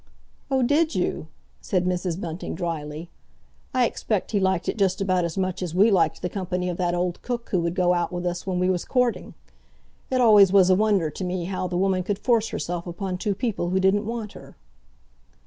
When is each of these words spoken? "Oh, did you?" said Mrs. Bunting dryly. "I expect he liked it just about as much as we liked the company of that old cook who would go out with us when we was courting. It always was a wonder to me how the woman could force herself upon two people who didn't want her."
"Oh, 0.49 0.63
did 0.63 0.95
you?" 0.95 1.27
said 1.61 1.85
Mrs. 1.85 2.19
Bunting 2.19 2.55
dryly. 2.55 3.11
"I 3.71 3.85
expect 3.85 4.31
he 4.31 4.39
liked 4.39 4.67
it 4.67 4.75
just 4.79 4.99
about 4.99 5.25
as 5.25 5.37
much 5.37 5.61
as 5.61 5.75
we 5.75 5.91
liked 5.91 6.23
the 6.23 6.27
company 6.27 6.69
of 6.69 6.77
that 6.77 6.95
old 6.95 7.21
cook 7.21 7.49
who 7.51 7.59
would 7.59 7.75
go 7.75 7.93
out 7.93 8.11
with 8.11 8.25
us 8.25 8.47
when 8.47 8.57
we 8.57 8.67
was 8.67 8.83
courting. 8.83 9.35
It 10.09 10.19
always 10.19 10.51
was 10.51 10.71
a 10.71 10.75
wonder 10.75 11.11
to 11.11 11.23
me 11.23 11.45
how 11.45 11.67
the 11.67 11.77
woman 11.77 12.01
could 12.01 12.17
force 12.17 12.49
herself 12.49 12.87
upon 12.87 13.19
two 13.19 13.35
people 13.35 13.69
who 13.69 13.79
didn't 13.79 14.07
want 14.07 14.33
her." 14.33 14.55